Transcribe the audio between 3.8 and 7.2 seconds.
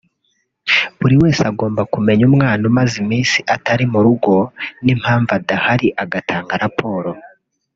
mu rugo n’impamvu adahari agatanga raporo